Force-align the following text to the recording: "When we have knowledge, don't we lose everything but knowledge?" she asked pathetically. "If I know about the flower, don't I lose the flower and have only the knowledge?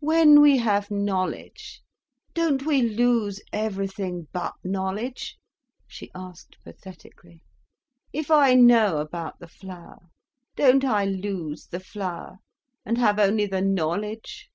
"When 0.00 0.40
we 0.40 0.56
have 0.58 0.90
knowledge, 0.90 1.82
don't 2.34 2.66
we 2.66 2.82
lose 2.82 3.40
everything 3.52 4.26
but 4.32 4.54
knowledge?" 4.64 5.36
she 5.86 6.10
asked 6.16 6.56
pathetically. 6.64 7.42
"If 8.12 8.28
I 8.28 8.56
know 8.56 8.96
about 8.98 9.38
the 9.38 9.46
flower, 9.46 10.08
don't 10.56 10.84
I 10.84 11.04
lose 11.04 11.68
the 11.68 11.78
flower 11.78 12.38
and 12.84 12.98
have 12.98 13.20
only 13.20 13.46
the 13.46 13.62
knowledge? 13.62 14.50